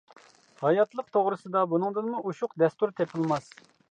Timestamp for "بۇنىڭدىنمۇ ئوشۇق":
1.75-2.57